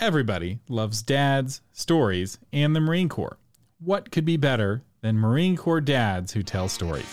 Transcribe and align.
Everybody 0.00 0.60
loves 0.68 1.02
dads, 1.02 1.60
stories, 1.72 2.38
and 2.52 2.74
the 2.74 2.80
Marine 2.80 3.08
Corps. 3.08 3.36
What 3.80 4.12
could 4.12 4.24
be 4.24 4.36
better 4.36 4.84
than 5.00 5.18
Marine 5.18 5.56
Corps 5.56 5.80
dads 5.80 6.32
who 6.32 6.44
tell 6.44 6.68
stories? 6.68 7.12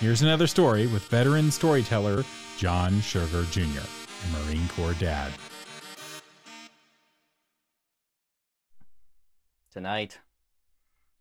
Here's 0.00 0.20
another 0.20 0.46
story 0.46 0.86
with 0.86 1.02
veteran 1.04 1.50
storyteller 1.50 2.24
John 2.58 3.00
Sugar 3.00 3.44
Jr., 3.44 3.62
a 3.62 4.44
Marine 4.44 4.68
Corps 4.68 4.92
dad. 5.00 5.32
Tonight, 9.72 10.18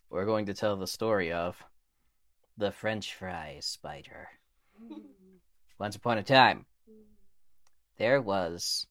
we're 0.10 0.26
going 0.26 0.48
to 0.48 0.54
tell 0.54 0.76
the 0.76 0.86
story 0.86 1.32
of 1.32 1.56
the 2.58 2.74
French 2.74 3.16
fry 3.16 3.60
spider. 3.62 4.28
Once 5.80 5.96
upon 5.96 6.18
a 6.18 6.24
time, 6.24 6.66
there 7.98 8.22
was 8.22 8.86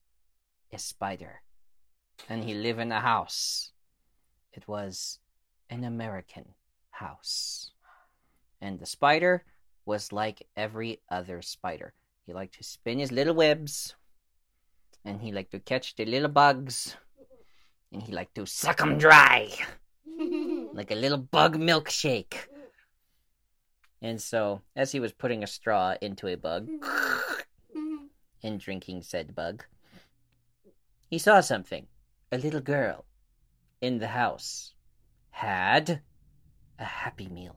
a 0.73 0.79
spider, 0.79 1.43
and 2.29 2.45
he 2.45 2.55
lived 2.55 2.81
in 2.81 2.93
a 2.93 3.01
house. 3.01 3.73
It 4.53 4.67
was 4.69 5.19
an 5.71 5.85
American 5.85 6.55
house. 6.91 7.71
And 8.61 8.79
the 8.79 8.87
spider 8.87 9.45
was 9.85 10.13
like 10.13 10.47
every 10.57 11.01
other 11.11 11.43
spider. 11.43 11.93
He 12.27 12.33
liked 12.33 12.55
to 12.55 12.65
spin 12.65 12.99
his 12.99 13.13
little 13.13 13.35
webs, 13.35 13.95
and 15.05 15.21
he 15.21 15.33
liked 15.33 15.51
to 15.53 15.61
catch 15.61 15.95
the 15.95 16.07
little 16.07 16.31
bugs, 16.31 16.97
and 17.93 18.03
he 18.03 18.13
liked 18.13 18.35
to 18.37 18.47
suck 18.47 18.81
'em 18.81 18.97
dry 18.97 19.53
like 20.73 20.91
a 20.91 20.95
little 20.95 21.19
bug 21.19 21.57
milkshake. 21.59 22.49
And 24.01 24.21
so, 24.21 24.63
as 24.77 24.93
he 24.93 25.01
was 25.01 25.13
putting 25.13 25.43
a 25.43 25.47
straw 25.47 25.97
into 26.01 26.29
a 26.29 26.37
bug 26.37 26.69
and 28.43 28.61
drinking 28.61 29.03
said 29.03 29.35
bug, 29.35 29.65
he 31.09 31.19
saw 31.19 31.41
something. 31.41 31.87
A 32.35 32.39
little 32.39 32.61
girl 32.61 33.05
in 33.81 33.99
the 33.99 34.09
house 34.09 34.75
had 35.31 36.03
a 36.81 36.85
Happy 36.85 37.29
Meal. 37.29 37.55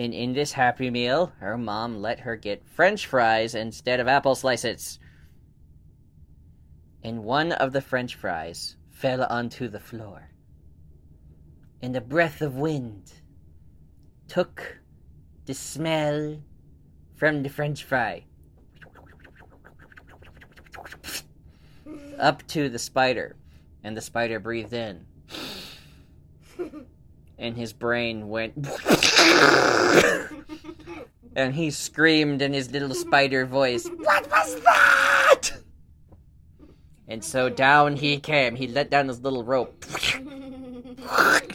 And 0.00 0.12
in 0.12 0.32
this 0.32 0.50
Happy 0.50 0.90
Meal, 0.90 1.32
her 1.38 1.56
mom 1.56 2.02
let 2.02 2.18
her 2.18 2.34
get 2.34 2.66
French 2.66 3.06
fries 3.06 3.54
instead 3.54 4.00
of 4.00 4.08
apple 4.08 4.34
slices. 4.34 4.98
And 7.04 7.22
one 7.22 7.52
of 7.52 7.72
the 7.72 7.80
French 7.80 8.16
fries 8.16 8.74
fell 8.90 9.22
onto 9.22 9.68
the 9.68 9.78
floor 9.78 10.30
and 11.80 11.94
a 11.94 12.00
breath 12.00 12.42
of 12.42 12.56
wind 12.56 13.12
took 14.26 14.80
the 15.46 15.54
smell 15.54 16.42
from 17.14 17.44
the 17.44 17.48
french 17.48 17.84
fry 17.84 18.24
up 22.18 22.46
to 22.48 22.68
the 22.68 22.78
spider 22.78 23.36
and 23.84 23.96
the 23.96 24.00
spider 24.00 24.38
breathed 24.40 24.72
in. 24.72 25.06
And 27.38 27.56
his 27.56 27.72
brain 27.72 28.28
went 28.28 28.54
and 31.36 31.54
he 31.54 31.70
screamed 31.70 32.42
in 32.42 32.52
his 32.52 32.70
little 32.72 32.94
spider 32.94 33.46
voice 33.46 33.88
what 33.88 34.28
was 34.28 34.60
that? 34.62 35.50
And 37.06 37.24
so 37.24 37.48
down 37.48 37.96
he 37.96 38.18
came. 38.18 38.56
He 38.56 38.66
let 38.66 38.90
down 38.90 39.08
his 39.08 39.20
little 39.20 39.42
rope. 39.42 39.84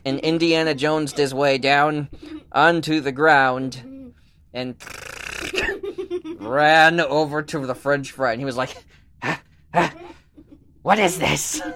And 0.06 0.20
Indiana 0.20 0.74
Jonesed 0.74 1.18
his 1.18 1.34
way 1.34 1.58
down 1.58 2.10
onto 2.52 3.02
the 3.02 3.12
ground 3.12 4.14
and 4.54 4.76
ran 6.38 7.00
over 7.00 7.42
to 7.44 7.66
the 7.66 7.76
French 7.76 8.12
fry. 8.12 8.32
And 8.32 8.42
he 8.42 8.46
was 8.46 8.58
like, 8.58 8.76
"Ah, 8.76 8.80
ah, 8.80 8.93
What 10.84 11.00
is 11.00 11.18
this? 11.20 11.62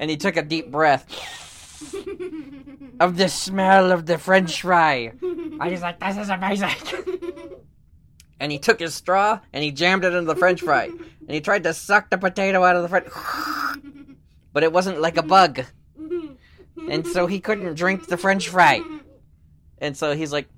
And 0.00 0.08
he 0.08 0.16
took 0.16 0.36
a 0.36 0.42
deep 0.42 0.70
breath 0.70 1.10
of 3.00 3.16
the 3.16 3.28
smell 3.28 3.90
of 3.90 4.06
the 4.06 4.16
French 4.16 4.62
fry. 4.62 5.10
I 5.58 5.70
was 5.70 5.82
like, 5.82 5.98
This 5.98 6.16
is 6.16 6.30
amazing. 6.30 6.70
And 8.40 8.52
he 8.52 8.60
took 8.60 8.78
his 8.78 8.94
straw 8.94 9.40
and 9.52 9.64
he 9.64 9.72
jammed 9.72 10.04
it 10.04 10.14
into 10.14 10.32
the 10.32 10.36
French 10.38 10.60
fry. 10.60 10.84
And 10.84 11.30
he 11.30 11.40
tried 11.40 11.64
to 11.64 11.74
suck 11.74 12.10
the 12.10 12.18
potato 12.18 12.62
out 12.62 12.76
of 12.76 12.82
the 12.82 12.88
French. 12.88 13.08
But 14.52 14.62
it 14.62 14.72
wasn't 14.72 15.00
like 15.00 15.16
a 15.16 15.22
bug 15.22 15.64
and 16.90 17.06
so 17.06 17.26
he 17.26 17.40
couldn't 17.40 17.74
drink 17.74 18.06
the 18.06 18.16
french 18.16 18.48
fry. 18.48 18.82
And 19.78 19.96
so 19.96 20.14
he's 20.14 20.32
like, 20.32 20.48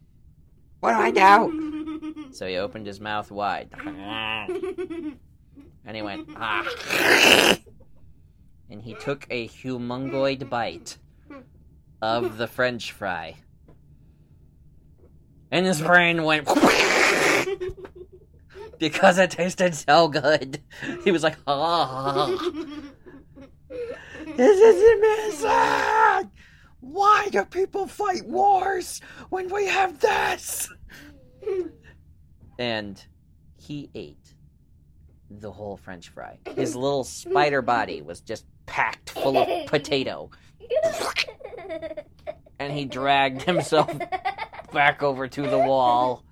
What 0.81 0.93
do 0.93 0.99
I 0.99 1.11
do? 1.11 2.29
So 2.33 2.47
he 2.47 2.57
opened 2.57 2.87
his 2.87 3.01
mouth 3.01 3.31
wide. 3.31 3.71
And 5.85 5.97
he 5.97 6.03
went, 6.03 6.29
ah. 6.37 6.65
And 8.71 8.81
he 8.81 8.95
took 8.95 9.27
a 9.31 9.49
humongoid 9.49 10.49
bite 10.49 10.97
of 12.01 12.39
the 12.39 12.47
french 12.47 12.93
fry. 12.93 13.35
And 15.51 15.67
his 15.67 15.81
brain 15.81 16.23
went 16.23 16.47
because 18.79 19.19
it 19.19 19.33
tasted 19.33 19.75
so 19.75 20.07
good. 20.07 20.61
He 21.03 21.11
was 21.11 21.25
like, 21.25 21.39
ah. 21.49 22.29
This 24.37 24.61
is 24.61 24.99
amazing! 24.99 26.31
Why 26.81 27.29
do 27.31 27.45
people 27.45 27.87
fight 27.87 28.27
wars 28.27 29.01
when 29.29 29.53
we 29.53 29.67
have 29.67 29.99
this? 29.99 30.69
And 32.59 33.05
he 33.59 33.91
ate 33.95 34.35
the 35.31 35.51
whole 35.53 35.77
french 35.77 36.09
fry. 36.09 36.39
His 36.57 36.75
little 36.75 37.05
spider 37.05 37.63
body 37.63 38.03
was 38.03 38.21
just 38.21 38.45
packed 38.67 39.11
full 39.11 39.39
of 39.39 39.67
potato. 39.67 40.31
And 42.59 42.73
he 42.73 42.85
dragged 42.85 43.43
himself 43.43 43.91
back 44.73 45.03
over 45.03 45.29
to 45.29 45.43
the 45.43 45.59
wall. 45.59 46.25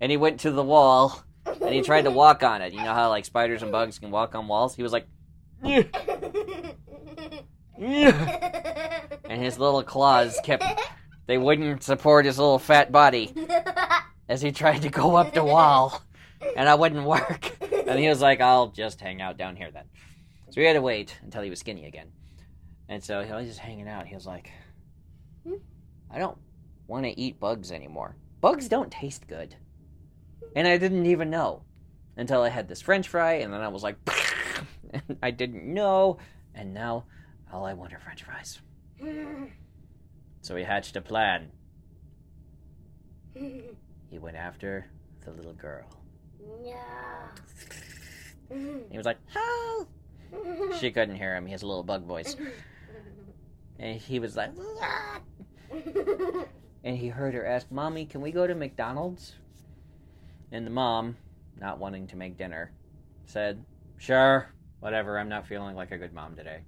And 0.00 0.10
he 0.10 0.16
went 0.16 0.40
to 0.40 0.50
the 0.50 0.62
wall 0.62 1.22
and 1.46 1.74
he 1.74 1.82
tried 1.82 2.02
to 2.02 2.10
walk 2.10 2.42
on 2.42 2.60
it. 2.62 2.72
You 2.72 2.82
know 2.82 2.92
how 2.94 3.08
like 3.08 3.24
spiders 3.24 3.62
and 3.62 3.72
bugs 3.72 3.98
can 3.98 4.10
walk 4.10 4.34
on 4.34 4.48
walls? 4.48 4.74
He 4.74 4.82
was 4.82 4.92
like 4.92 5.06
"Yeah." 5.62 5.82
Yeah." 7.78 9.18
and 9.24 9.42
his 9.42 9.58
little 9.58 9.82
claws 9.82 10.38
kept 10.44 10.62
they 11.26 11.38
wouldn't 11.38 11.82
support 11.82 12.26
his 12.26 12.38
little 12.38 12.58
fat 12.60 12.92
body 12.92 13.32
as 14.28 14.42
he 14.42 14.52
tried 14.52 14.82
to 14.82 14.88
go 14.88 15.16
up 15.16 15.34
the 15.34 15.44
wall 15.54 16.02
and 16.56 16.68
I 16.68 16.74
wouldn't 16.74 17.04
work. 17.04 17.52
And 17.86 17.98
he 17.98 18.08
was 18.08 18.20
like, 18.20 18.40
I'll 18.40 18.68
just 18.68 19.00
hang 19.00 19.20
out 19.20 19.36
down 19.36 19.56
here 19.56 19.70
then. 19.70 19.84
So 20.50 20.60
we 20.60 20.66
had 20.66 20.74
to 20.74 20.82
wait 20.82 21.18
until 21.22 21.42
he 21.42 21.50
was 21.50 21.60
skinny 21.60 21.86
again. 21.86 22.08
And 22.88 23.02
so 23.02 23.22
he 23.22 23.32
was 23.32 23.46
just 23.46 23.58
hanging 23.58 23.88
out. 23.88 24.06
He 24.06 24.14
was 24.14 24.26
like, 24.26 24.50
hmm? 25.46 25.54
I 26.10 26.18
don't 26.18 26.36
want 26.86 27.04
to 27.04 27.18
eat 27.18 27.40
bugs 27.40 27.72
anymore. 27.72 28.16
Bugs 28.40 28.68
don't 28.68 28.90
taste 28.90 29.26
good. 29.26 29.56
And 30.54 30.68
I 30.68 30.76
didn't 30.76 31.06
even 31.06 31.30
know 31.30 31.62
until 32.16 32.42
I 32.42 32.50
had 32.50 32.68
this 32.68 32.82
french 32.82 33.08
fry, 33.08 33.34
and 33.34 33.52
then 33.52 33.62
I 33.62 33.68
was 33.68 33.82
like, 33.82 33.96
and 34.92 35.16
I 35.22 35.30
didn't 35.30 35.64
know, 35.64 36.18
and 36.54 36.74
now 36.74 37.04
all 37.50 37.64
I 37.64 37.72
want 37.72 37.94
are 37.94 38.00
french 38.00 38.24
fries. 38.24 38.60
So 40.42 40.56
he 40.56 40.64
hatched 40.64 40.96
a 40.96 41.00
plan. 41.00 41.52
He 44.12 44.18
went 44.18 44.36
after 44.36 44.86
the 45.24 45.30
little 45.30 45.54
girl. 45.54 45.86
No. 46.62 46.76
He 48.90 48.96
was 48.98 49.06
like, 49.06 49.16
help! 49.28 49.88
She 50.78 50.90
couldn't 50.90 51.16
hear 51.16 51.34
him. 51.34 51.46
He 51.46 51.52
has 51.52 51.62
a 51.62 51.66
little 51.66 51.82
bug 51.82 52.04
voice. 52.04 52.36
And 53.78 53.98
he 53.98 54.18
was 54.18 54.36
like, 54.36 54.50
and 56.84 56.94
he 56.94 57.08
heard 57.08 57.32
her 57.32 57.46
ask, 57.46 57.72
Mommy, 57.72 58.04
can 58.04 58.20
we 58.20 58.32
go 58.32 58.46
to 58.46 58.54
McDonald's? 58.54 59.32
And 60.52 60.66
the 60.66 60.70
mom, 60.70 61.16
not 61.58 61.78
wanting 61.78 62.06
to 62.08 62.16
make 62.16 62.36
dinner, 62.36 62.70
said, 63.24 63.64
Sure, 63.96 64.46
whatever, 64.80 65.18
I'm 65.18 65.30
not 65.30 65.46
feeling 65.46 65.74
like 65.74 65.90
a 65.90 65.96
good 65.96 66.12
mom 66.12 66.36
today. 66.36 66.60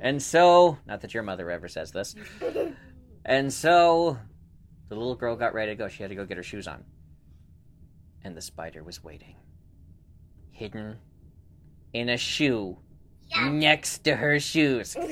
And 0.00 0.22
so, 0.22 0.78
not 0.86 1.02
that 1.02 1.12
your 1.12 1.22
mother 1.22 1.50
ever 1.50 1.68
says 1.68 1.92
this, 1.92 2.14
and 3.26 3.52
so 3.52 4.18
the 4.90 4.96
little 4.96 5.14
girl 5.14 5.36
got 5.36 5.54
ready 5.54 5.72
to 5.72 5.76
go. 5.76 5.88
She 5.88 6.02
had 6.02 6.10
to 6.10 6.16
go 6.16 6.26
get 6.26 6.36
her 6.36 6.42
shoes 6.42 6.66
on. 6.68 6.84
And 8.24 8.36
the 8.36 8.42
spider 8.42 8.82
was 8.82 9.02
waiting, 9.02 9.36
hidden 10.50 10.98
in 11.94 12.10
a 12.10 12.18
shoe 12.18 12.76
next 13.40 14.04
to 14.04 14.16
her 14.16 14.38
shoes. 14.38 14.96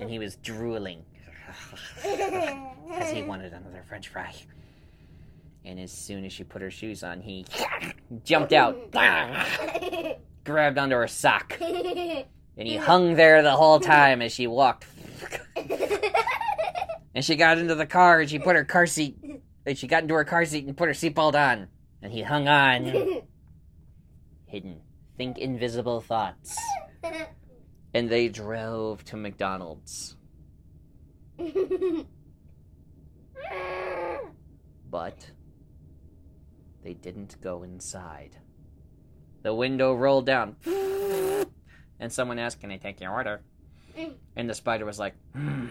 And 0.00 0.10
he 0.10 0.18
was 0.18 0.34
drooling 0.36 1.04
because 2.02 3.10
he 3.10 3.22
wanted 3.26 3.52
another 3.52 3.84
french 3.88 4.08
fry. 4.08 4.34
And 5.64 5.78
as 5.78 5.92
soon 5.92 6.24
as 6.24 6.32
she 6.32 6.42
put 6.42 6.60
her 6.60 6.70
shoes 6.72 7.04
on, 7.04 7.20
he 7.20 7.46
jumped 8.24 8.52
out, 8.52 8.90
grabbed 10.44 10.78
onto 10.78 10.96
her 10.96 11.06
sock, 11.06 11.56
and 11.60 12.26
he 12.56 12.76
hung 12.76 13.14
there 13.14 13.42
the 13.42 13.52
whole 13.52 13.78
time 13.78 14.20
as 14.20 14.32
she 14.32 14.48
walked. 14.48 14.86
And 17.14 17.24
she 17.24 17.36
got 17.36 17.58
into 17.58 17.74
the 17.74 17.86
car 17.86 18.20
and 18.20 18.30
she 18.30 18.38
put 18.38 18.56
her 18.56 18.64
car 18.64 18.86
seat 18.86 19.18
And 19.66 19.76
she 19.76 19.86
got 19.86 20.02
into 20.02 20.14
her 20.14 20.24
car 20.24 20.44
seat 20.44 20.66
and 20.66 20.76
put 20.76 20.88
her 20.88 20.94
seatbelt 20.94 21.34
on. 21.34 21.68
And 22.00 22.12
he 22.12 22.22
hung 22.22 22.48
on. 22.48 22.84
Hidden. 24.46 24.80
Think 25.16 25.38
invisible 25.38 26.00
thoughts. 26.00 26.56
And 27.94 28.08
they 28.08 28.28
drove 28.28 29.04
to 29.04 29.18
McDonald's. 29.18 30.16
But 34.90 35.30
they 36.82 36.94
didn't 36.94 37.38
go 37.42 37.62
inside. 37.64 38.38
The 39.42 39.54
window 39.54 39.94
rolled 39.94 40.24
down. 40.24 40.56
And 42.00 42.12
someone 42.12 42.38
asked, 42.40 42.60
Can 42.60 42.72
I 42.72 42.78
take 42.78 43.00
your 43.00 43.12
order? 43.12 43.42
And 44.34 44.50
the 44.50 44.54
spider 44.54 44.84
was 44.84 44.98
like, 44.98 45.14
"Hmm, 45.34 45.66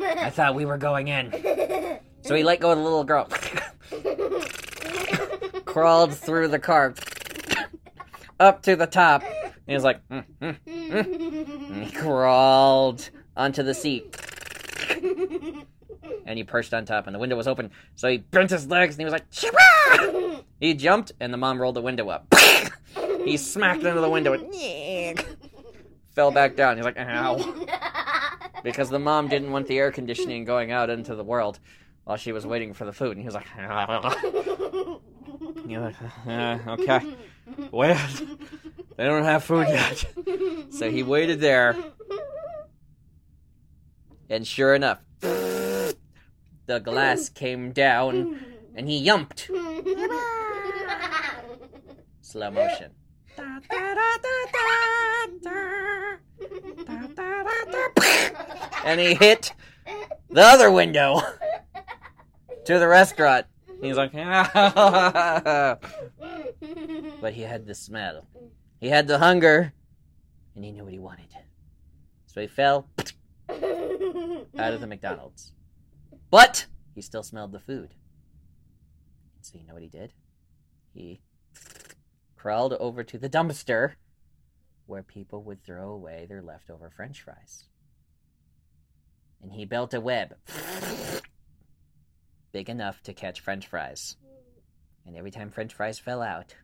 I 0.02 0.30
thought 0.30 0.54
we 0.54 0.64
were 0.64 0.78
going 0.78 1.08
in. 1.08 1.30
So 2.22 2.34
he 2.34 2.42
let 2.42 2.60
go 2.60 2.70
of 2.70 2.78
the 2.78 2.84
little 2.84 3.04
girl. 3.04 3.28
Crawled 5.64 6.14
through 6.14 6.48
the 6.48 6.58
car. 6.58 6.94
Up 8.40 8.62
to 8.62 8.76
the 8.76 8.86
top. 8.86 9.22
And 9.22 9.54
he 9.66 9.74
was 9.74 9.84
like, 9.84 10.06
"Mm, 10.08 10.24
mm, 10.40 10.56
mm." 10.66 11.84
He 11.84 11.92
crawled 11.92 13.10
onto 13.36 13.62
the 13.62 13.74
seat. 13.74 14.16
And 16.26 16.38
he 16.38 16.44
perched 16.44 16.72
on 16.72 16.86
top, 16.86 17.06
and 17.06 17.14
the 17.14 17.18
window 17.18 17.36
was 17.36 17.46
open. 17.46 17.70
So 17.96 18.08
he 18.08 18.18
bent 18.18 18.50
his 18.50 18.66
legs, 18.68 18.94
and 18.94 19.00
he 19.00 19.04
was 19.04 19.12
like! 19.12 19.26
He 20.60 20.74
jumped, 20.74 21.12
and 21.20 21.32
the 21.32 21.36
mom 21.36 21.60
rolled 21.60 21.76
the 21.76 21.82
window 21.82 22.08
up. 22.08 22.32
he 23.24 23.36
smacked 23.36 23.82
into 23.82 24.00
the 24.00 24.08
window 24.10 24.32
and 24.34 25.24
fell 26.14 26.30
back 26.30 26.56
down. 26.56 26.76
He's 26.76 26.84
like, 26.84 26.98
ow. 26.98 27.36
Because 28.62 28.90
the 28.90 28.98
mom 28.98 29.28
didn't 29.28 29.52
want 29.52 29.66
the 29.66 29.78
air 29.78 29.90
conditioning 29.90 30.44
going 30.44 30.70
out 30.70 30.90
into 30.90 31.14
the 31.14 31.24
world 31.24 31.58
while 32.04 32.16
she 32.16 32.32
was 32.32 32.46
waiting 32.46 32.74
for 32.74 32.84
the 32.84 32.92
food. 32.92 33.16
And 33.16 33.20
he 33.20 33.26
was 33.26 33.34
like, 33.34 33.46
He 35.66 35.78
was 35.78 35.94
like 36.26 36.26
uh, 36.26 36.58
okay. 36.72 37.00
Wait, 37.70 37.96
they 38.96 39.04
don't 39.04 39.24
have 39.24 39.44
food 39.44 39.68
yet. 39.68 40.04
So 40.70 40.90
he 40.90 41.02
waited 41.02 41.40
there. 41.40 41.76
And 44.28 44.46
sure 44.46 44.74
enough, 44.74 45.00
the 45.20 45.94
glass 46.82 47.28
came 47.28 47.72
down 47.72 48.40
and 48.74 48.88
he 48.88 49.04
yumped. 49.04 49.48
Slow 52.20 52.50
motion. 52.50 52.92
And 58.84 59.00
he 59.00 59.14
hit 59.14 59.52
the 60.30 60.42
other 60.42 60.70
window 60.70 61.20
to 62.64 62.78
the 62.78 62.88
restaurant. 62.88 63.46
He's 63.80 63.96
like, 63.96 64.12
but 67.20 67.32
he 67.32 67.42
had 67.42 67.66
the 67.66 67.74
smell. 67.74 68.26
He 68.80 68.88
had 68.88 69.06
the 69.06 69.18
hunger, 69.18 69.72
and 70.54 70.64
he 70.64 70.70
knew 70.70 70.84
what 70.84 70.92
he 70.92 70.98
wanted. 70.98 71.28
So 72.26 72.40
he 72.40 72.46
fell 72.46 72.88
out 74.58 74.72
of 74.72 74.80
the 74.80 74.86
McDonald's. 74.86 75.52
But 76.30 76.66
he 76.94 77.02
still 77.02 77.22
smelled 77.22 77.52
the 77.52 77.60
food. 77.60 77.94
So 79.40 79.58
you 79.58 79.66
know 79.66 79.74
what 79.74 79.82
he 79.82 79.88
did? 79.88 80.12
He 80.92 81.22
crawled 82.36 82.74
over 82.74 83.02
to 83.02 83.18
the 83.18 83.28
dumpster 83.28 83.94
where 84.86 85.02
people 85.02 85.42
would 85.44 85.64
throw 85.64 85.90
away 85.90 86.26
their 86.28 86.42
leftover 86.42 86.90
french 86.90 87.22
fries. 87.22 87.64
And 89.42 89.52
he 89.52 89.64
built 89.64 89.94
a 89.94 90.00
web 90.00 90.34
big 92.52 92.68
enough 92.68 93.02
to 93.02 93.12
catch 93.12 93.40
french 93.40 93.66
fries. 93.66 94.16
And 95.06 95.16
every 95.16 95.30
time 95.30 95.50
french 95.50 95.74
fries 95.74 95.98
fell 95.98 96.22
out, 96.22 96.54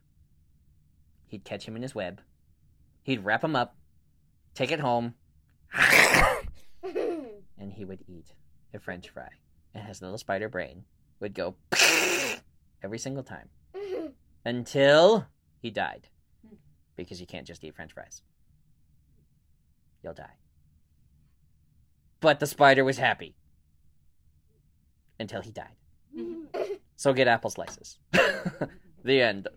he'd 1.29 1.45
catch 1.45 1.67
him 1.67 1.77
in 1.77 1.83
his 1.83 1.95
web. 1.95 2.21
He'd 3.03 3.25
wrap 3.25 3.43
him 3.43 3.57
up, 3.57 3.77
take 4.55 4.71
it 4.71 4.81
home, 4.81 5.15
and 7.59 7.73
he 7.73 7.85
would 7.85 8.05
eat 8.09 8.35
a 8.75 8.79
french 8.79 9.09
fry. 9.11 9.29
And 9.75 9.87
his 9.87 10.03
little 10.03 10.19
spider 10.19 10.49
brain 10.49 10.85
would 11.21 11.35
go 11.35 11.55
every 12.83 12.99
single 12.99 13.23
time 13.23 13.49
until 14.45 15.27
he 15.61 15.71
died. 15.71 16.09
Hmm. 16.47 16.57
Because 16.97 17.21
you 17.21 17.27
can't 17.27 17.47
just 17.47 17.63
eat 17.65 17.75
french 17.75 17.93
fries. 17.93 18.23
You'll 20.03 20.15
die. 20.15 20.37
But 22.21 22.41
the 22.41 22.47
spider 22.47 22.85
was 22.85 22.99
happy 22.99 23.35
until 25.19 25.43
he 25.43 25.51
died. 25.51 25.77
So 26.99 27.13
get 27.13 27.29
apple 27.29 27.51
slices. 27.51 27.99
the 29.05 29.21
end. 29.21 29.49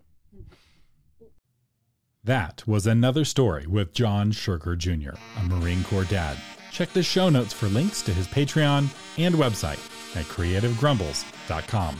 That 2.22 2.62
was 2.66 2.86
another 2.86 3.24
story 3.24 3.66
with 3.66 3.94
John 3.94 4.30
Sugar 4.30 4.76
Jr., 4.76 5.12
a 5.38 5.42
Marine 5.44 5.82
Corps 5.84 6.04
dad. 6.04 6.36
Check 6.70 6.92
the 6.92 7.02
show 7.02 7.30
notes 7.30 7.54
for 7.54 7.66
links 7.68 8.02
to 8.02 8.12
his 8.12 8.28
Patreon 8.28 8.88
and 9.18 9.34
website 9.34 9.80
at 10.14 10.26
creativegrumbles.com. 10.26 11.96